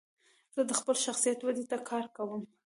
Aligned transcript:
زه 0.55 0.61
د 0.65 0.71
خپل 0.79 0.95
شخصیت 1.05 1.39
ودي 1.41 1.65
ته 1.71 1.77
کار 1.89 2.05
کوم. 2.15 2.41